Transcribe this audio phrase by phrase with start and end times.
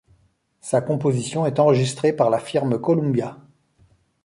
[0.61, 3.37] Sa composition est enregistrée par la firme Columbia.